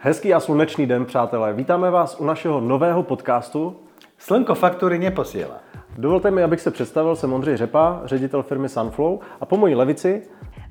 [0.00, 1.52] Hezký a slunečný den, přátelé.
[1.52, 3.76] Vítáme vás u našeho nového podcastu.
[4.18, 5.58] Slnko faktury neposiela.
[5.96, 10.22] Dovolte mi, abych se představil, jsem Ondřej Řepa, ředitel firmy Sunflow a po mojí levici...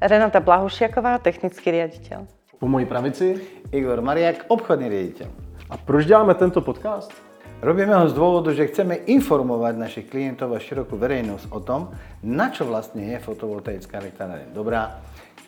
[0.02, 2.23] Renata Blahušiaková, technický riaditeľ.
[2.59, 3.41] Po mojí pravici...
[3.71, 5.28] Igor Mariak, obchodný riaditeľ.
[5.70, 7.12] A proč děláme tento podcast?
[7.57, 11.91] Robíme ho z dôvodu, že chceme informovať našich klientov a širokú verejnosť o tom,
[12.23, 15.02] na čo vlastne je fotovoltaická elektrárna dobrá,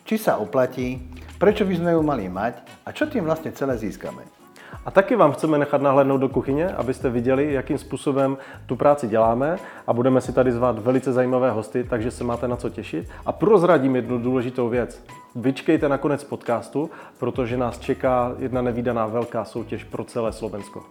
[0.04, 1.00] či sa oplatí,
[1.38, 4.40] prečo by sme ju mali mať a čo tým vlastne celé získame.
[4.84, 9.58] A taky vám chceme nechat nahlédnout do kuchyně, abyste viděli, jakým způsobem tu práci děláme
[9.86, 13.08] a budeme si tady zvát velice zajímavé hosty, takže se máte na co těšit.
[13.26, 15.04] A prozradím jednu důležitou věc.
[15.34, 20.84] Vyčkejte na konec podcastu, protože nás čeká jedna nevýdaná velká soutěž pro celé Slovensko.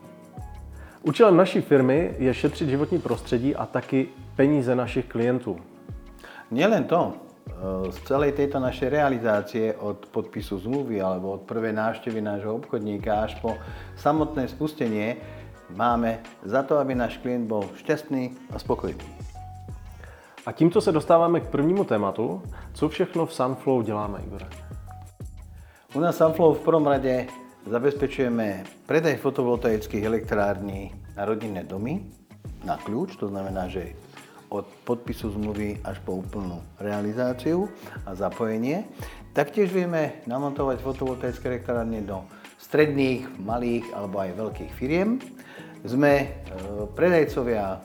[1.04, 5.60] Účelem naší firmy je šetřit životní prostředí a taky peníze našich klientů.
[6.52, 7.14] Nielen to,
[7.90, 13.36] z celej tejto našej realizácie od podpisu zmluvy alebo od prvej návštevy nášho obchodníka až
[13.44, 13.60] po
[14.00, 15.20] samotné spustenie
[15.76, 19.04] máme za to, aby náš klient bol šťastný a spokojný.
[20.48, 22.42] A tímto se dostáváme k prvnímu tématu.
[22.74, 24.48] Co všechno v Sunflow děláme, Igore?
[25.94, 27.28] U nás Sunflow v prvom rade
[27.68, 32.02] zabezpečujeme predaj fotovoltaických elektrární na rodinné domy
[32.64, 33.94] na kľúč, to znamená, že
[34.50, 37.70] od podpisu zmluvy až po úplnú realizáciu
[38.06, 38.90] a zapojenie.
[39.38, 42.26] Taktiež vieme namontovať fotovoltaické elektrárne do
[42.58, 45.22] stredných, malých alebo aj veľkých firiem.
[45.86, 46.28] Sme e,
[46.98, 47.80] predajcovia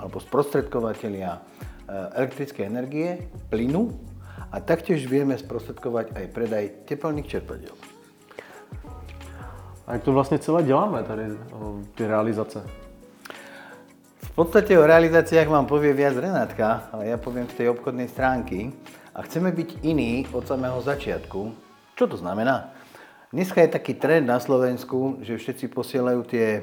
[0.00, 1.40] alebo sprostredkovateľia e,
[2.18, 3.08] elektrickej energie,
[3.52, 3.92] plynu
[4.48, 7.76] a taktiež vieme sprostredkovať aj predaj teplných čerpadiel.
[9.86, 11.22] A jak to vlastně celé děláme, tady
[11.94, 12.87] ty realizace?
[14.38, 18.70] Podstate o realizáciách vám povie viac Renátka, ale ja poviem z tej obchodnej stránky.
[19.10, 21.50] A chceme byť iní od samého začiatku.
[21.98, 22.70] Čo to znamená?
[23.34, 26.62] Dneska je taký trend na Slovensku, že všetci posielajú tie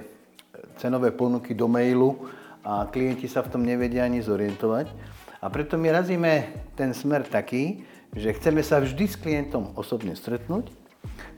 [0.80, 2.32] cenové ponuky do mailu
[2.64, 4.88] a klienti sa v tom nevedia ani zorientovať.
[5.44, 7.84] A preto my razíme ten smer taký,
[8.16, 10.72] že chceme sa vždy s klientom osobne stretnúť,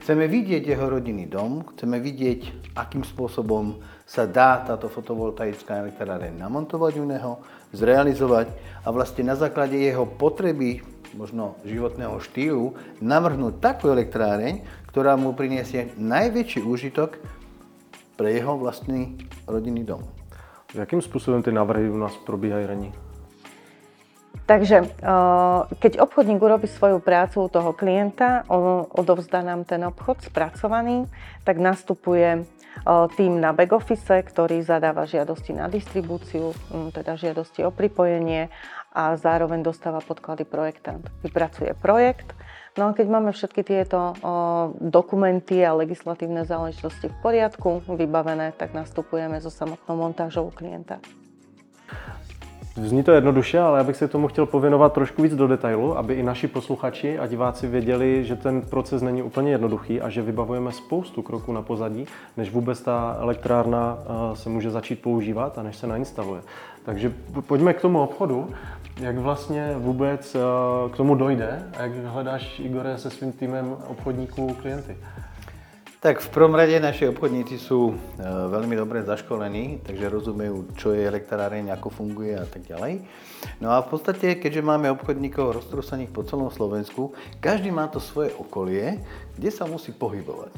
[0.07, 6.93] Chceme vidieť jeho rodinný dom, chceme vidieť, akým spôsobom sa dá táto fotovoltaická elektráreň namontovať
[6.95, 7.31] u neho,
[7.75, 8.47] zrealizovať
[8.81, 10.79] a vlastne na základe jeho potreby,
[11.11, 12.71] možno životného štýlu,
[13.03, 17.19] navrhnúť takú elektráreň, ktorá mu priniesie najväčší úžitok
[18.15, 20.07] pre jeho vlastný rodinný dom.
[20.71, 22.89] Jakým spôsobom tie návrhy u nás probíhajú, Reni?
[24.47, 28.47] Takže eh, keď obchodník urobí svoju prácu u toho klienta,
[28.95, 31.11] odovzdá nám ten obchod spracovaný,
[31.43, 32.47] tak nastupuje
[33.17, 38.47] tým na back office, ktorý zadáva žiadosti na distribúciu, hm, teda žiadosti o pripojenie
[38.95, 41.03] a zároveň dostáva podklady projektant.
[41.21, 42.37] Vypracuje projekt,
[42.77, 44.13] No a keď máme všetky tieto o,
[44.77, 51.01] dokumenty a legislatívne záležitosti v poriadku, vybavené, tak nastupujeme so samotnou montážou klienta.
[52.83, 56.13] Zní to jednoduše, ale já bych se tomu chtěl pověnovat trošku víc do detailu, aby
[56.13, 60.71] i naši posluchači a diváci věděli, že ten proces není úplně jednoduchý a že vybavujeme
[60.71, 62.05] spoustu kroků na pozadí,
[62.37, 66.41] než vůbec ta elektrárna eh, se může začít používat a než se nainstaluje.
[66.85, 67.13] Takže
[67.47, 68.49] pojďme k tomu obchodu.
[68.99, 70.39] Jak vlastně vůbec eh,
[70.89, 74.97] k tomu dojde a jak hledáš, Igore, se svým týmem obchodníků klienty?
[75.97, 81.01] Tak v prvom rade naši obchodníci sú e, veľmi dobre zaškolení, takže rozumejú, čo je
[81.01, 83.01] elektráreň, ako funguje a tak ďalej.
[83.57, 88.29] No a v podstate, keďže máme obchodníkov roztrúsaných po celom Slovensku, každý má to svoje
[88.37, 89.01] okolie,
[89.41, 90.53] kde sa musí pohybovať.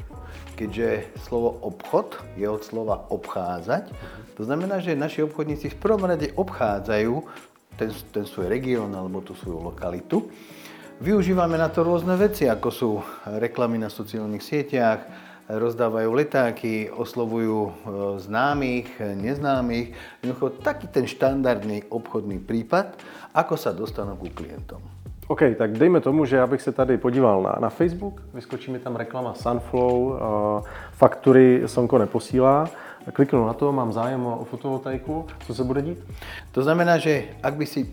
[0.60, 3.96] Keďže slovo obchod je od slova obchádzať,
[4.36, 7.16] to znamená, že naši obchodníci v prvom rade obchádzajú
[7.80, 10.28] ten, ten svoj región alebo tú svoju lokalitu.
[11.00, 13.00] Využívame na to rôzne veci, ako sú
[13.40, 17.72] reklamy na sociálnych sieťach, rozdávajú letáky, oslovujú e,
[18.22, 19.94] známych, neznámych.
[20.22, 22.94] Jednoducho taký ten štandardný obchodný prípad,
[23.34, 24.78] ako sa dostanú ku klientom.
[25.30, 28.78] OK, tak dejme tomu, že já bych se tady podíval na, na Facebook, vyskočí mi
[28.78, 30.18] tam reklama Sunflow, uh,
[30.92, 32.66] faktury Sonko neposílá,
[33.12, 35.98] kliknu na to, mám zájem o fotovoltaiku, co se bude dít?
[36.52, 37.86] To znamená, že ak by si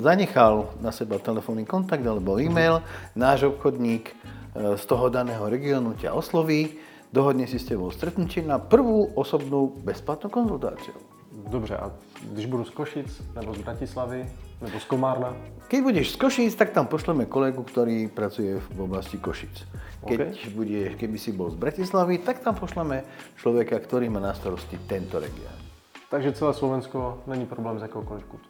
[0.00, 2.82] zanechal na seba telefónny kontakt alebo e-mail,
[3.16, 4.14] náš obchodník e,
[4.76, 6.80] z toho daného regiónu ťa osloví,
[7.12, 10.94] dohodne si s tebou stretnutie na prvú osobnú bezplatnú konzultáciu.
[11.48, 11.90] Dobře, a
[12.32, 14.26] když budu z Košic, nebo z Bratislavy,
[14.60, 15.36] nebo z Komárna?
[15.68, 19.54] Keď budeš z Košic, tak tam pošleme kolegu, ktorý pracuje v oblasti Košic.
[20.08, 20.50] Keď okay.
[20.50, 23.04] budeš, keby si bol z Bratislavy, tak tam pošleme
[23.36, 25.54] človeka, ktorý má na starosti tento región.
[26.08, 28.48] Takže celé Slovensko není problém z jakoukoliv kutu.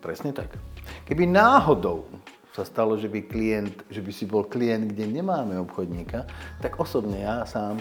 [0.00, 0.56] Presne tak.
[1.04, 2.08] Keby náhodou
[2.52, 6.26] sa stalo, že by, klient, že by si bol klient, kde nemáme obchodníka,
[6.60, 7.78] tak osobne ja sám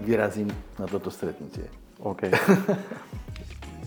[0.00, 1.68] vyrazím na toto stretnutie.
[1.98, 2.22] OK.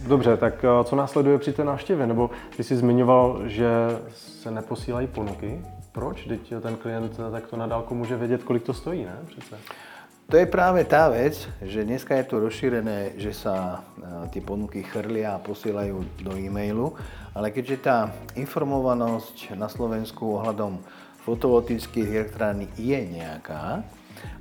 [0.08, 2.08] Dobře, tak eh, co následuje při té návštěvě?
[2.08, 3.70] Nebo ty jsi zmiňoval, že
[4.14, 5.62] se neposílají ponuky.
[5.92, 6.26] Proč?
[6.26, 9.18] Teď ten klient takto na dálku může vědět, kolik to stojí, ne?
[9.26, 9.58] Přece.
[10.32, 14.80] To je práve tá vec, že dneska je to rozšírené, že sa eh, tie ponuky
[14.80, 16.96] chrlia a posielajú do e-mailu,
[17.36, 20.80] ale keďže tá informovanosť na Slovensku ohľadom
[21.28, 23.84] fotovoltických elektrárny je nejaká,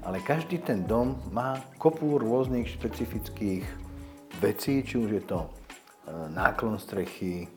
[0.06, 3.66] ale každý ten dom má kopu rôznych špecifických
[4.38, 5.48] vecí, či už je to e,
[6.30, 7.48] náklon strechy, e,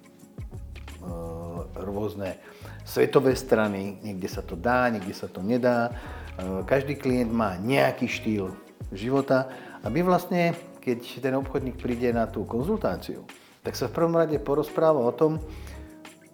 [1.86, 2.42] rôzne
[2.82, 5.94] svetové strany, niekde sa to dá, niekde sa to nedá.
[6.38, 8.54] E, každý klient má nejaký štýl
[8.90, 9.50] života,
[9.86, 13.26] aby vlastne, keď ten obchodník príde na tú konzultáciu,
[13.64, 15.40] tak sa v prvom rade porozpráva o tom,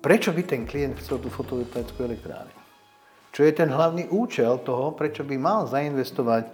[0.01, 2.56] prečo by ten klient chcel tú fotovoltaickú elektrárnu.
[3.30, 6.50] Čo je ten hlavný účel toho, prečo by mal zainvestovať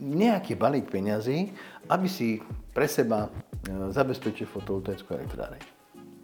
[0.00, 1.52] nejaký balík peňazí,
[1.90, 2.42] aby si
[2.72, 3.30] pre seba e,
[3.92, 5.62] zabezpečil fotovoltaickú elektráreň.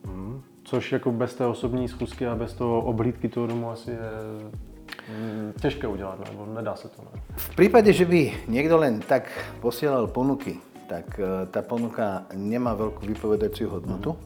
[0.06, 0.43] Hmm.
[0.64, 4.11] Což jako bez té osobní schůzky a bez toho oblídky toho domu asi je
[5.11, 7.03] mm, těžké udělat, nebo nedá se to.
[7.03, 7.21] Ne?
[7.37, 9.27] V prípade, že by niekto len tak
[9.61, 14.21] posielal ponuky, tak e, tá ponuka nemá veľkú vypovedaciu hodnotu, mm.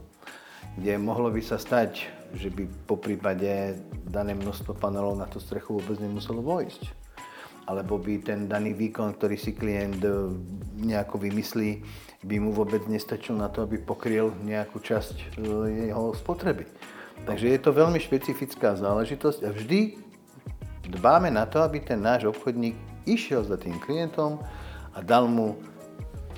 [0.78, 2.04] kde mohlo by sa stať,
[2.36, 7.04] že by po prípade dané množstvo panelov na tú strechu vôbec nemuselo vojsť
[7.64, 10.12] alebo by ten daný výkon, ktorý si klient e,
[10.84, 11.80] nejako vymyslí,
[12.24, 15.26] by mu vôbec nestačil na to, aby pokryl nejakú časť e,
[15.88, 16.68] jeho spotreby.
[17.24, 19.80] Takže je to veľmi špecifická záležitosť a vždy
[20.88, 24.40] dbáme na to, aby ten náš obchodník išiel za tým klientom
[24.94, 25.56] a dal mu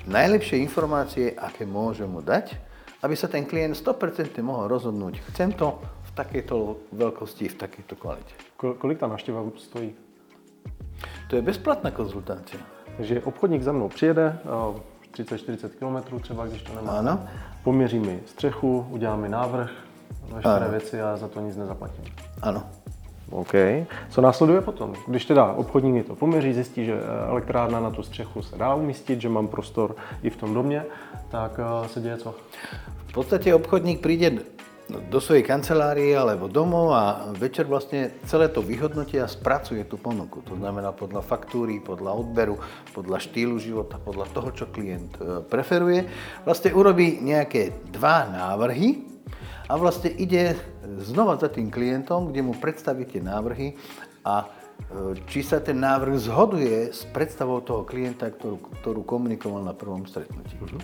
[0.07, 2.55] najlepšie informácie, aké môže mu dať,
[3.03, 6.55] aby sa ten klient 100% mohol rozhodnúť, chcem to v takejto
[6.95, 8.33] veľkosti, v takejto kvalite.
[8.57, 9.93] Kolik tá návšteva stojí?
[11.29, 12.57] To je bezplatná konzultácia.
[12.97, 14.39] Takže obchodník za mnou přijede,
[15.13, 16.91] 30-40 km třeba, když to nemá.
[16.91, 17.27] Ano.
[17.63, 19.71] Poměří mi střechu, udělá mi návrh,
[20.33, 22.03] veškeré věci a za to nic nezaplatím.
[22.41, 22.63] Ano.
[23.29, 23.53] OK.
[24.09, 24.93] Co následuje potom?
[25.07, 28.75] Když teda obchodník mi to poměří, zjistí, že eh, elektrárna na tu střechu se dá
[28.75, 30.85] umístit, že mám prostor i v tom domě,
[31.29, 32.35] tak eh, se děje co?
[33.07, 34.31] V podstate obchodník príde
[34.87, 40.39] do svojej kancelárie alebo domov a večer vlastne celé to vyhodnotí a spracuje tú ponuku.
[40.47, 42.55] To znamená podľa faktúry, podľa odberu,
[42.95, 46.07] podľa štýlu života, podľa toho, čo klient e, preferuje.
[46.47, 49.16] Vlastne urobí nejaké dva návrhy
[49.67, 50.55] a vlastne ide
[51.03, 53.75] znova za tým klientom, kde mu predstaví tie návrhy
[54.23, 54.47] a e,
[55.27, 60.55] či sa ten návrh zhoduje s predstavou toho klienta, ktorú, ktorú komunikoval na prvom stretnutí.
[60.57, 60.79] Uh-huh.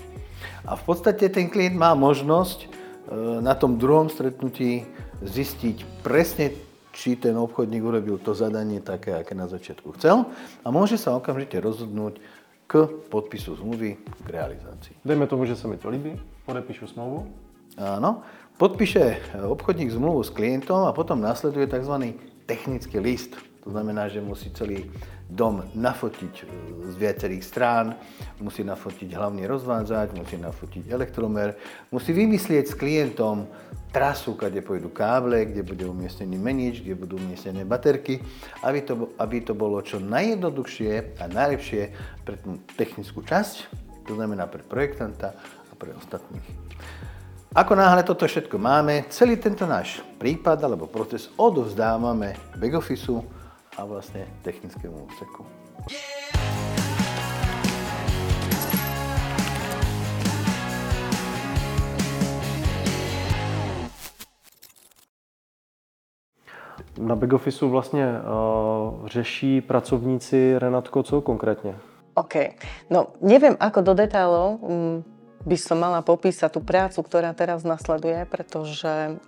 [0.67, 4.87] A v podstate ten klient má možnosť E, na tom druhom stretnutí
[5.19, 6.55] zistiť presne,
[6.93, 10.29] či ten obchodník urobil to zadanie také, aké na začiatku chcel
[10.61, 12.21] a môže sa okamžite rozhodnúť
[12.69, 14.95] k podpisu zmluvy, k realizácii.
[15.03, 16.15] Dejme tomu, že sa mi to líbí,
[16.47, 17.27] podepíšu smlouvu.
[17.81, 18.21] Áno,
[18.57, 19.17] podpíše
[19.49, 22.15] obchodník zmluvu s klientom a potom nasleduje tzv.
[22.45, 23.33] technický list.
[23.63, 24.91] To znamená, že musí celý
[25.31, 26.45] dom nafotiť e,
[26.91, 27.95] z viacerých strán,
[28.43, 31.55] musí nafotiť hlavný rozvádzač, musí nafotiť elektromer,
[31.87, 33.47] musí vymyslieť s klientom
[33.95, 38.19] trasu, kde pôjdu káble, kde bude umiestnený menič, kde budú umiestnené baterky,
[38.67, 41.81] aby to, aby to bolo čo najjednoduchšie a najlepšie
[42.27, 43.55] pre tú technickú časť,
[44.03, 45.31] to znamená pre projektanta
[45.71, 46.43] a pre ostatných.
[47.53, 53.21] Ako náhle toto všetko máme, celý tento náš prípad alebo proces odovzdávame back officeu,
[53.77, 55.45] a vlastne technickému úseku.
[66.97, 71.77] Na backofficeu vlastně uh, řeší pracovníci Renatko co konkrétne?
[72.13, 72.33] OK.
[72.89, 75.01] No, neviem ako do detailov um,
[75.43, 79.19] by som mala popísať tú prácu, ktorá teraz nasleduje, pretože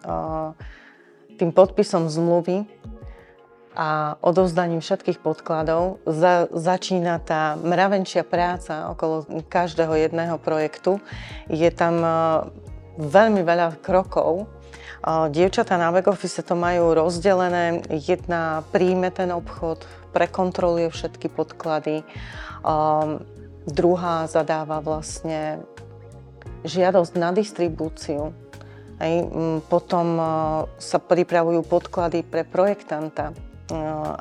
[1.35, 2.63] tým podpisom zmluvy
[3.75, 11.03] a odovzdaním všetkých podkladov za, začína tá mravenčia práca okolo každého jedného projektu.
[11.51, 11.99] Je tam
[12.95, 14.47] veľmi veľa krokov.
[15.05, 17.83] Dievčatá na back office to majú rozdelené.
[17.91, 19.83] Jedna príjme ten obchod,
[20.15, 22.07] prekontroluje všetky podklady.
[22.65, 23.21] Uh,
[23.67, 25.61] druhá zadáva vlastne
[26.65, 28.33] žiadosť na distribúciu.
[28.99, 29.27] Hej.
[29.69, 30.17] Potom
[30.79, 33.35] sa pripravujú podklady pre projektanta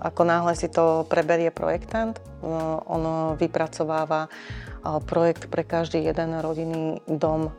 [0.00, 2.16] ako náhle si to preberie projektant,
[2.88, 4.32] on vypracováva
[5.04, 7.52] projekt pre každý jeden rodinný dom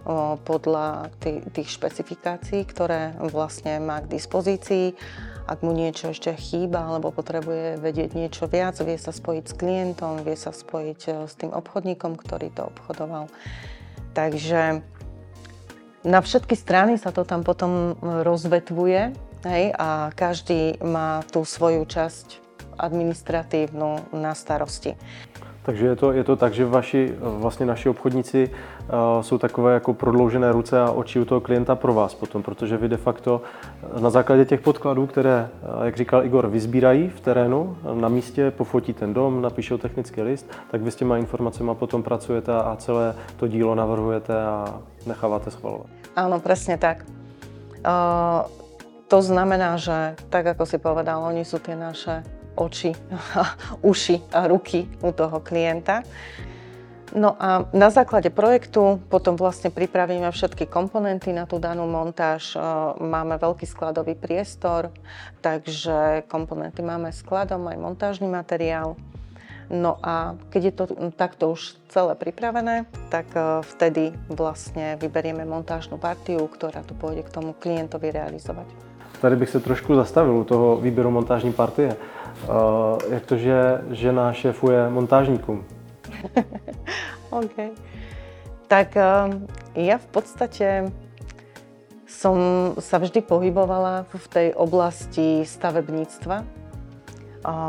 [0.45, 1.13] podľa
[1.53, 4.97] tých špecifikácií, ktoré vlastne má k dispozícii.
[5.45, 10.25] Ak mu niečo ešte chýba alebo potrebuje vedieť niečo viac, vie sa spojiť s klientom,
[10.25, 13.29] vie sa spojiť e, s tým obchodníkom, ktorý to obchodoval.
[14.15, 14.79] Takže
[16.07, 19.11] na všetky strany sa to tam potom rozvetvuje
[19.43, 22.39] hej, a každý má tú svoju časť
[22.79, 24.95] administratívnu na starosti.
[25.65, 29.93] Takže je to, je to tak, že vaši, vlastně naši obchodníci uh, jsou takové jako
[29.93, 33.41] prodloužené ruce a oči u toho klienta pro vás potom, protože vy de facto
[33.99, 35.49] na základě těch podkladů, které,
[35.83, 40.81] jak říkal Igor, vyzbírají v terénu, na místě pofotí ten dom, napíšou technický list, tak
[40.81, 45.89] vy s těma informacemi potom pracujete a celé to dílo navrhujete a necháváte schvalovat.
[46.15, 47.03] Áno, presne tak.
[47.81, 48.45] Uh,
[49.09, 52.23] to znamená, že tak ako si povedal, oni sú tie naše
[52.55, 52.95] oči,
[53.91, 56.03] uši a ruky u toho klienta.
[57.15, 62.59] No a na základe projektu potom vlastne pripravíme všetky komponenty na tú danú montáž.
[62.99, 64.91] Máme veľký skladový priestor,
[65.39, 68.99] takže komponenty máme skladom, aj montážny materiál.
[69.71, 70.83] No a keď je to
[71.15, 73.25] takto už celé pripravené, tak
[73.65, 78.67] vtedy vlastne vyberieme montážnu partiu, ktorá tu pôjde k tomu klientovi realizovať.
[79.21, 81.95] Tady bych se trošku zastavil u toho výběru montážní partie.
[82.43, 85.65] Uh, jak to, že žena šéfuje montážníkům?
[87.29, 87.55] OK.
[88.67, 89.31] Tak uh,
[89.75, 90.91] ja v podstate
[92.25, 92.37] som
[92.79, 96.47] sa vždy pohybovala v tej oblasti stavebníctva.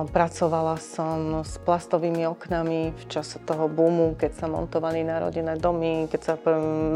[0.08, 6.08] Pracovala som s plastovými oknami v čase toho boomu, keď sa montovali na rodinné domy,
[6.08, 6.34] keď sa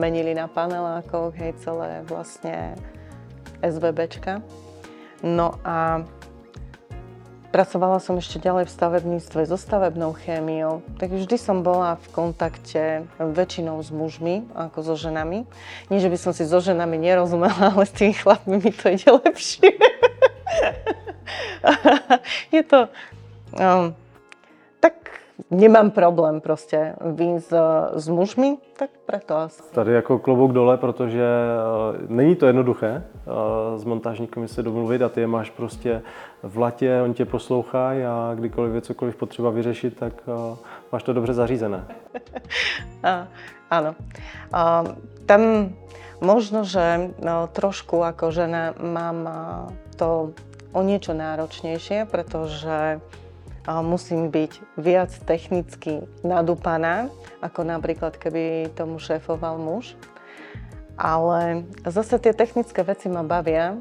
[0.01, 2.73] menili na panelákoch, hej, celé vlastne
[3.61, 4.41] SVBčka.
[5.21, 6.01] No a
[7.51, 13.11] Pracovala som ešte ďalej v stavebníctve so stavebnou chémiou, tak vždy som bola v kontakte
[13.19, 15.51] väčšinou s mužmi ako so ženami.
[15.91, 19.11] Nie, že by som si so ženami nerozumela, ale s tými chlapmi mi to ide
[19.11, 19.67] lepšie.
[22.55, 22.87] je to...
[23.59, 23.99] Um,
[25.51, 27.55] nemám problém proste výjsť s,
[27.95, 29.63] s mužmi, tak preto asi.
[29.75, 35.09] Tady jako klobouk dole, protože uh, není to jednoduché uh, s montážníkem se domluvit a
[35.09, 36.03] ty je máš prostě
[36.43, 40.57] v latě, on tě poslouchá a kdykoliv je cokoliv potřeba vyřešit, tak uh,
[40.93, 41.85] máš to dobře zařízené.
[43.03, 43.27] a,
[43.71, 43.95] áno.
[44.55, 44.95] Uh,
[45.27, 45.73] tam
[46.21, 49.29] možno, že no, trošku ako žena mám
[49.97, 50.37] to
[50.73, 53.01] o niečo náročnejšie, pretože
[53.69, 57.13] musím byť viac technicky nadúpaná,
[57.45, 59.97] ako napríklad keby tomu šéfoval muž.
[61.01, 63.77] Ale zase tie technické veci ma bavia.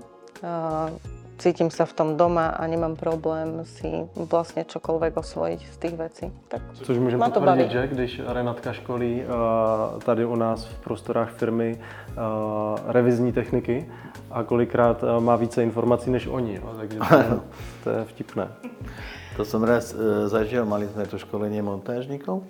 [1.40, 6.32] Cítim sa v tom doma a nemám problém si vlastně čokoľvek osvojiť z tých vecí.
[6.48, 7.70] Tak Což můžeme potvrdit, baví.
[7.70, 9.24] že když Renatka školí
[10.04, 11.80] tady u nás v prostorách firmy
[12.88, 13.88] revizní techniky
[14.32, 17.42] a kolikrát má více informací než oni, takže to,
[17.84, 18.48] to je vtipné.
[19.40, 22.44] To som raz e, zažil, mali sme to školenie montážnikov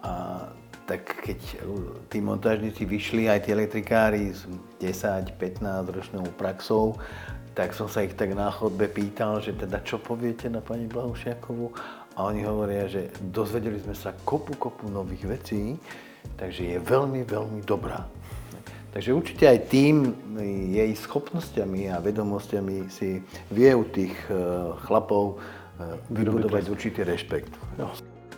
[0.00, 0.48] a
[0.88, 1.60] tak keď
[2.08, 4.48] tí montážnici vyšli, aj tí elektrikári s
[4.80, 5.60] 10-15
[5.92, 6.96] ročnou praxou,
[7.52, 11.68] tak som sa ich tak na chodbe pýtal, že teda čo poviete na pani Blahušiakovú
[12.16, 15.76] a oni hovoria, že dozvedeli sme sa kopu, kopu nových vecí,
[16.40, 18.08] takže je veľmi, veľmi dobrá.
[18.96, 20.16] Takže určite aj tým
[20.72, 23.20] jej schopnosťami a vedomosťami si
[23.52, 24.36] vie u tých e,
[24.88, 25.36] chlapov
[26.10, 27.52] vybudovať určitý rešpekt.
[27.76, 27.92] No.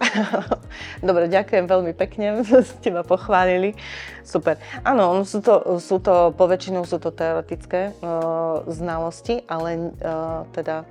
[1.09, 2.43] Dobre, ďakujem veľmi pekne,
[2.77, 3.79] ste ma pochválili.
[4.27, 4.59] Super.
[4.83, 10.83] Áno, sú to, sú to poväčšinou sú to teoretické uh, znalosti, ale uh, teda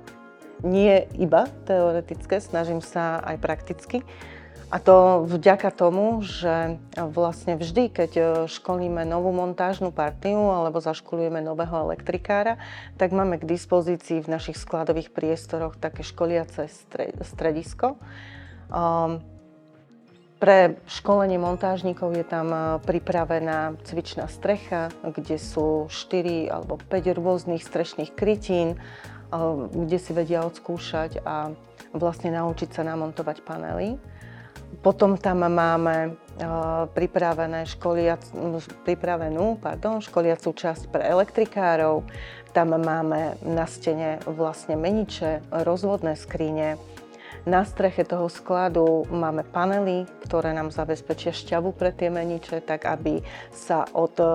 [0.64, 4.00] nie iba teoretické, snažím sa aj prakticky.
[4.74, 11.38] A to vďaka tomu, že vlastne vždy, keď e, školíme novú montážnu partiu alebo zaškolujeme
[11.38, 12.58] nového elektrikára,
[12.98, 16.66] tak máme k dispozícii v našich skladových priestoroch také školiace
[17.22, 18.02] stredisko.
[18.66, 19.22] Um,
[20.42, 27.62] pre školenie montážnikov je tam e, pripravená cvičná strecha, kde sú 4 alebo 5 rôznych
[27.62, 28.78] strešných krytín, e,
[29.70, 31.54] kde si vedia odskúšať a
[31.94, 34.02] vlastne naučiť sa namontovať panely.
[34.80, 38.22] Potom tam máme uh, pripravené školiac,
[38.82, 42.06] pripravenú pardon, školiacú časť pre elektrikárov.
[42.54, 46.78] Tam máme na stene vlastne meniče, rozvodné skrine,
[47.44, 53.20] na streche toho skladu máme panely, ktoré nám zabezpečia šťavu pre tie meniče, tak aby
[53.52, 54.28] sa od, e,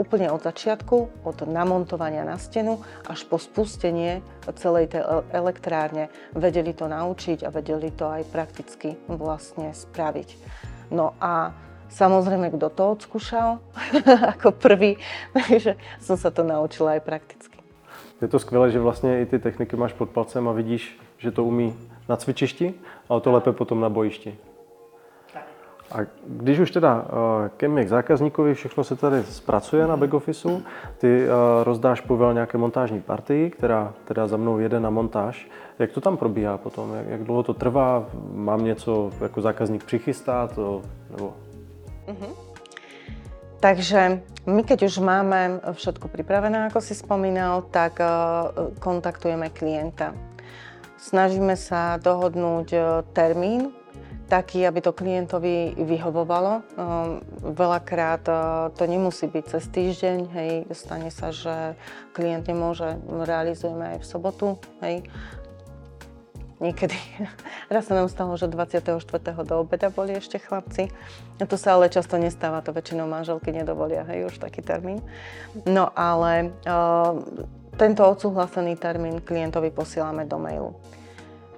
[0.00, 4.24] úplne od začiatku, od namontovania na stenu až po spustenie
[4.56, 10.28] celej tej elektrárne vedeli to naučiť a vedeli to aj prakticky vlastne spraviť.
[10.88, 11.52] No a
[11.92, 13.60] samozrejme, kto to odskúšal
[14.36, 14.96] ako prvý,
[15.36, 17.56] takže som sa to naučila aj prakticky.
[18.18, 21.44] Je to skvělé, že vlastně i ty techniky máš pod palcem a vidíš, že to
[21.44, 21.76] umí
[22.08, 22.74] na cvičišti,
[23.08, 24.38] ale to lépe potom na bojišti.
[25.92, 30.62] A když už teda uh, ke k zákazníkovi, všechno se tady zpracuje na backofficeu,
[30.98, 35.48] ty uh, rozdáš povel nějaké montážní partii, která teda za mnou jede na montáž.
[35.78, 36.94] Jak to tam probíhá potom?
[36.94, 38.04] Jak, jak dlouho to trvá?
[38.32, 40.54] Mám něco jako zákazník přichystát?
[40.54, 41.32] To, nebo...
[42.06, 42.32] Uh-huh.
[43.60, 50.14] Takže my keď už máme všetko pripravené, ako si spomínal, tak uh, kontaktujeme klienta.
[50.98, 52.74] Snažíme sa dohodnúť
[53.14, 53.70] termín,
[54.28, 56.60] taký, aby to klientovi vyhovovalo.
[56.60, 58.34] Ehm, veľakrát e,
[58.76, 61.74] to nemusí byť cez týždeň, hej, stane sa, že
[62.12, 64.46] klient nemôže, realizujeme aj v sobotu,
[64.84, 65.00] hej.
[66.60, 66.98] Niekedy,
[67.72, 69.00] raz sa nám stalo, že 24.
[69.48, 70.92] do obeda boli ešte chlapci.
[71.40, 75.00] To sa ale často nestáva, to väčšinou manželky nedovolia, hej, už taký termín.
[75.64, 77.16] No ale uh,
[77.78, 80.74] tento odsúhlasený termín klientovi posielame do mailu.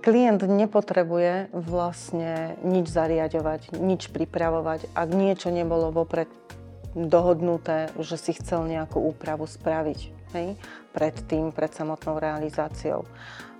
[0.05, 4.93] Klient nepotrebuje vlastne nič zariadovať, nič pripravovať.
[4.97, 6.29] Ak niečo nebolo vopred
[6.97, 9.99] dohodnuté, že si chcel nejakú úpravu spraviť
[10.37, 10.57] hej,
[10.93, 13.05] pred tým, pred samotnou realizáciou.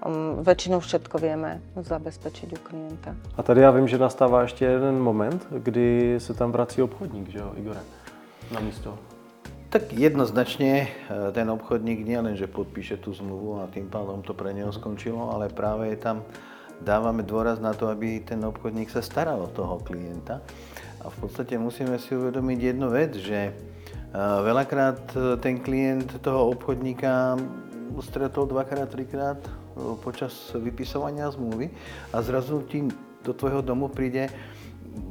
[0.01, 3.13] Um, väčšinou všetko vieme zabezpečiť u klienta.
[3.37, 7.39] A tady já vím, že nastává ještě jeden moment, kdy se tam vrací obchodník, že
[7.39, 7.81] jo, Igore,
[8.53, 9.10] na místo.
[9.71, 10.89] Tak jednoznačne e,
[11.31, 15.47] ten obchodník nielen, že podpíše tú zmluvu a tým pádom to pre neho skončilo, ale
[15.47, 16.27] práve je tam
[16.83, 20.43] dávame dôraz na to, aby ten obchodník sa staral o toho klienta.
[21.07, 23.53] A v podstate musíme si uvedomiť jednu vec, že e,
[24.19, 27.39] veľakrát e, ten klient toho obchodníka
[28.03, 29.39] stretol dvakrát, trikrát
[30.03, 31.71] počas vypisovania zmluvy
[32.11, 32.91] a zrazu ti
[33.23, 34.35] do tvojho domu príde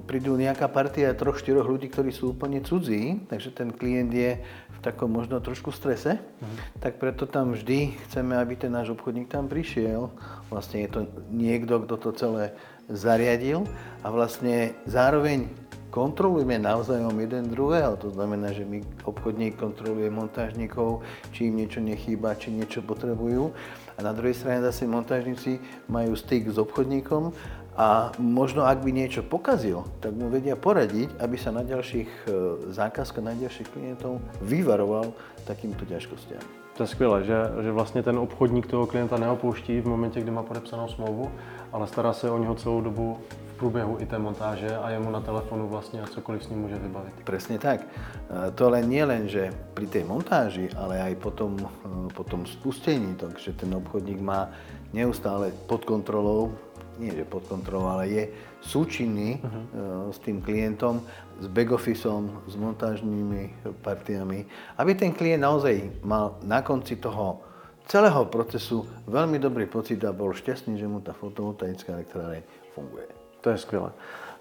[0.09, 4.79] prídu nejaká partia troch, štyroch ľudí, ktorí sú úplne cudzí, takže ten klient je v
[4.81, 6.57] takom možno trošku strese, uh-huh.
[6.81, 10.09] tak preto tam vždy chceme, aby ten náš obchodník tam prišiel.
[10.49, 12.45] Vlastne je to niekto, kto to celé
[12.89, 13.69] zariadil
[14.01, 15.45] a vlastne zároveň
[15.89, 17.97] kontrolujeme navzájom jeden druhého.
[17.97, 21.01] To znamená, že my obchodník kontroluje montážnikov,
[21.33, 23.49] či im niečo nechýba, či niečo potrebujú.
[23.97, 27.33] A na druhej strane zase montážnici majú styk s obchodníkom
[27.77, 32.29] a možno ak by niečo pokazil, tak mu vedia poradiť, aby sa na ďalších e,
[32.73, 35.13] zákazkách, na ďalších klientov vyvaroval
[35.45, 36.41] takýmto ťažkostiam.
[36.79, 40.43] To je skvělé, že, že vlastně ten obchodník toho klienta neopouští v momentě, kdy má
[40.43, 41.31] podepsanou smlouvu,
[41.71, 43.17] ale stará se o něho celou dobu
[43.53, 46.59] v průběhu i té montáže a je mu na telefonu vlastně a cokoliv s ním
[46.59, 47.13] může vybavit.
[47.23, 47.83] Presne tak.
[47.83, 51.67] E, to len nie len, že pri tej montáži, ale aj potom, e,
[52.15, 54.47] potom spustení, takže ten obchodník má
[54.95, 56.55] neustále pod kontrolou
[56.99, 58.23] nie že pod kontrolou, ale je
[58.59, 60.11] súčinný uh-huh.
[60.11, 60.99] s tým klientom,
[61.39, 64.43] s back-officeom, s montážnymi partiami,
[64.75, 67.39] aby ten klient naozaj mal na konci toho
[67.87, 72.43] celého procesu veľmi dobrý pocit a bol šťastný, že mu tá fotovoltaická elektráreň
[72.75, 73.07] funguje.
[73.41, 73.91] To je skvělé.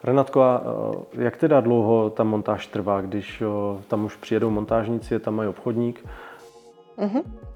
[0.03, 0.53] Renatko, a
[1.15, 3.43] e, jak teda dlouho ta montáž trvá, když
[3.89, 6.05] tam už přijedou montážníci, tam mají obchodník?
[6.99, 7.48] Uh-huh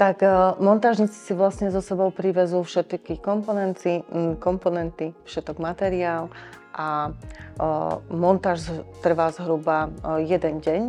[0.00, 4.00] tak e, montážnici si vlastne so sebou privezú všetky komponenty,
[4.40, 6.32] komponenty všetok materiál
[6.72, 7.68] a e,
[8.08, 8.64] montáž
[9.04, 10.82] trvá zhruba e, jeden deň.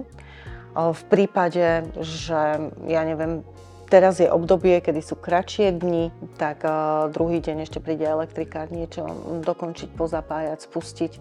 [0.71, 3.43] V prípade, že ja neviem,
[3.91, 6.63] teraz je obdobie, kedy sú kratšie dni, tak
[7.11, 9.03] druhý deň ešte príde elektrikár niečo
[9.43, 11.11] dokončiť, pozapájať, spustiť.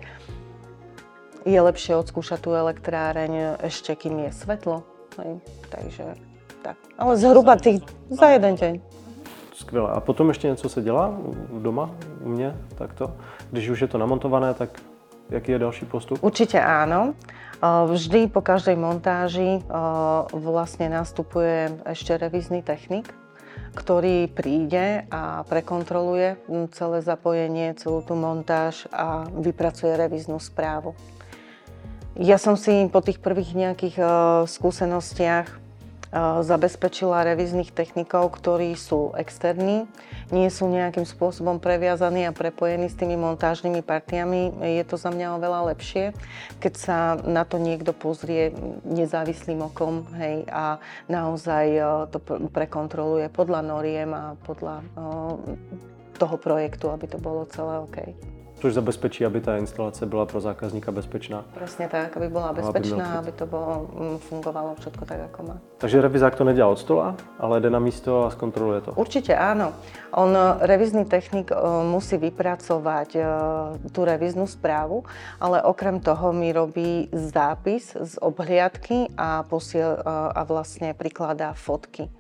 [1.51, 4.87] Je lepšie odskúšať tú elektráreň ešte, kým je svetlo.
[5.19, 5.43] Hej.
[5.67, 6.30] Takže
[6.63, 6.77] tak.
[6.99, 8.81] Ale zhruba tých za jeden deň.
[9.55, 9.91] Skvěle.
[9.91, 11.19] A potom ještě něco se dělá
[11.53, 11.91] doma
[12.25, 13.13] u mě takto?
[13.51, 14.71] Když už je to namontované, tak
[15.31, 16.19] jaký je další postup?
[16.25, 17.15] Určite áno.
[17.61, 19.61] Vždy po každej montáži
[20.33, 23.13] vlastne nastupuje ešte revízny technik,
[23.77, 26.41] ktorý príde a prekontroluje
[26.73, 30.97] celé zapojenie, celú tú montáž a vypracuje revíznu správu.
[32.17, 34.01] Ja som si po tých prvých nejakých
[34.49, 35.60] skúsenostiach
[36.19, 39.87] zabezpečila revíznych technikov, ktorí sú externí,
[40.35, 44.51] nie sú nejakým spôsobom previazaní a prepojení s tými montážnymi partiami.
[44.59, 46.11] Je to za mňa oveľa lepšie,
[46.59, 48.51] keď sa na to niekto pozrie
[48.83, 52.19] nezávislým okom hej, a naozaj e, to
[52.51, 54.85] prekontroluje podľa noriem a podľa e,
[56.19, 57.99] toho projektu, aby to bolo celé OK.
[58.61, 61.45] Což zabezpečí, aby ta instalace byla pro zákazníka bezpečná.
[61.57, 65.41] Presne tak, aby bola Aby bezpečná, měl aby to bolo, mm, fungovalo všetko tak, ako
[65.43, 65.57] má.
[65.79, 68.93] Takže revizák to nedělá od stola, ale jde na místo a zkontroluje to.
[69.01, 69.73] Určite áno.
[70.13, 71.57] On, e, revizný technik, e,
[71.89, 73.21] musí vypracovať e,
[73.97, 75.09] tú reviznú správu,
[75.41, 80.05] ale okrem toho mi robí zápis z obhliadky a, posiel,
[80.37, 82.13] a vlastne prikladá fotky.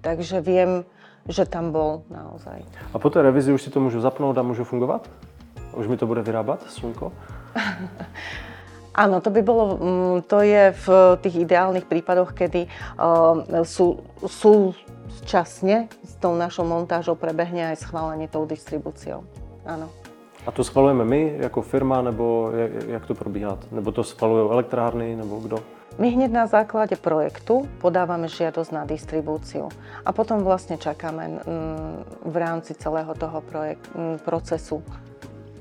[0.00, 0.88] Takže viem,
[1.28, 2.64] že tam bol naozaj.
[2.94, 5.04] A po té revizi už si to můžu zapnout a můžu fungovat?
[5.74, 7.12] Už mi to bude vyrábat slunko?
[8.94, 10.86] Áno, to by bolo, mm, to je v
[11.22, 14.74] tých ideálnych prípadoch, kedy uh, sú, sú
[15.24, 19.22] časne s tou našou montážou prebehne aj schválenie tou distribúciou.
[19.62, 19.86] Áno.
[20.46, 23.58] A to schvalujeme my jako firma, nebo jak, jak to probíhá?
[23.72, 25.58] Nebo to schvalují elektrárny, nebo kdo?
[25.98, 29.68] My hneď na základe projektu podávame žiadosť na distribúciu
[30.06, 34.80] a potom vlastne čakáme mm, v rámci celého toho projekt, mm, procesu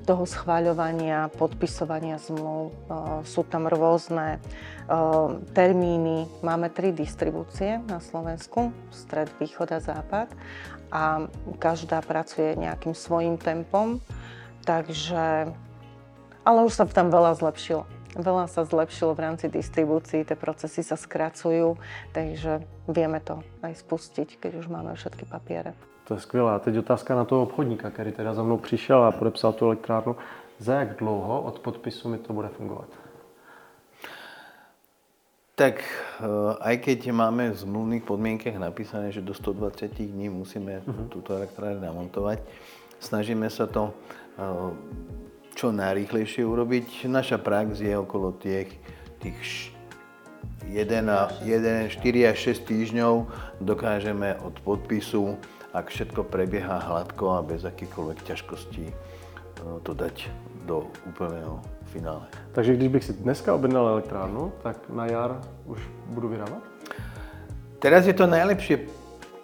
[0.10, 2.74] toho schváľovania, podpisovania zmluv.
[3.30, 4.42] Sú tam rôzne
[5.54, 6.26] termíny.
[6.42, 10.34] Máme tri distribúcie na Slovensku, stred, východ a západ.
[10.90, 11.30] A
[11.62, 14.02] každá pracuje nejakým svojím tempom.
[14.66, 15.54] Takže...
[16.42, 17.86] Ale už sa tam veľa zlepšilo.
[18.18, 21.78] Veľa sa zlepšilo v rámci distribúcií, tie procesy sa skracujú,
[22.10, 25.78] takže vieme to aj spustiť, keď už máme všetky papiere.
[26.10, 26.54] To je skvělé.
[26.54, 30.16] A teď otázka na toho obchodníka, který teda za mnou přišel a podepsal tu elektrárnu.
[30.58, 32.90] Za jak dlouho od podpisu mi to bude fungovat?
[35.56, 36.26] Tak eh,
[36.60, 41.14] aj keď máme v zmluvných podmienkach napísané, že do 120 dní musíme uh-huh.
[41.14, 42.42] túto elektrárnu namontovať,
[43.00, 44.74] snažíme sa to eh,
[45.54, 47.06] čo najrýchlejšie urobiť.
[47.06, 48.82] Naša prax je okolo tých,
[49.22, 49.38] tých
[50.66, 51.06] 1,
[51.46, 53.14] 1, 4 až 6 týždňov
[53.62, 55.38] dokážeme od podpisu
[55.74, 58.94] ak všetko prebieha hladko a bez akýchkoľvek ťažkostí e,
[59.86, 60.30] to dať
[60.66, 61.62] do úplného
[61.94, 62.26] finále.
[62.54, 65.82] Takže když bych si dneska objednal elektrárnu, tak na jar už
[66.14, 66.62] budu vyrábať?
[67.80, 68.86] Teraz je to najlepšie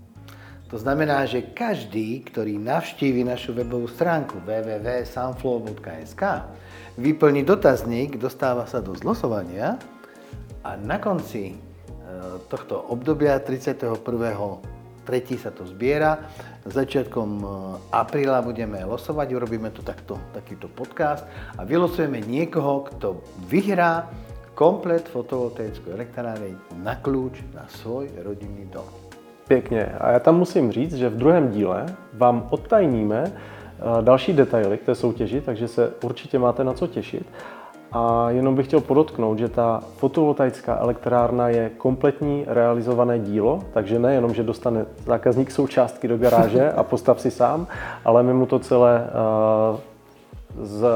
[0.74, 6.22] To znamená, že každý, ktorý navštívi našu webovú stránku www.sunflow.sk,
[6.98, 9.78] vyplní dotazník, dostáva sa do zlosovania
[10.66, 11.56] a na konci e,
[12.50, 14.02] tohto obdobia 31.
[15.06, 16.26] tretí sa to zbiera.
[16.66, 17.46] Začiatkom e,
[17.94, 21.22] apríla budeme losovať, urobíme to takto, takýto podcast
[21.54, 24.10] a vylosujeme niekoho, kto vyhrá
[24.58, 29.03] komplet fotovoltaickú elektráreň na kľúč na svoj rodinný dom.
[29.48, 29.92] Pěkně.
[30.00, 34.84] A já tam musím říct, že v druhém díle vám odtajníme eh, další detaily k
[34.84, 37.26] té soutěži, takže se určitě máte na co těšit.
[37.92, 44.34] A jenom bych chtěl podotknout, že ta fotovoltaická elektrárna je kompletní realizované dílo, takže nejenom,
[44.34, 47.66] že dostane zákazník součástky do garáže a postav si sám,
[48.04, 49.06] ale my mu to celé
[49.72, 49.80] uh,
[50.66, 50.86] z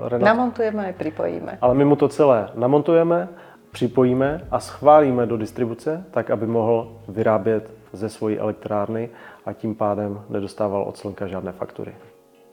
[0.00, 0.26] Renat...
[0.26, 1.58] Namontujeme a připojíme.
[1.60, 3.28] Ale my mu to celé namontujeme,
[3.74, 9.10] připojíme a schválíme do distribuce, tak aby mohl vyrábět ze svojí elektrárny
[9.46, 11.94] a tím pádem nedostával od slnka žádné faktury.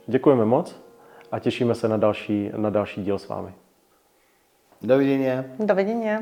[0.07, 0.81] Děkujeme moc
[1.31, 3.53] a těšíme se na další, na další díl s vámi.
[4.81, 5.43] Dovidenia.
[5.59, 6.19] Dovidenia.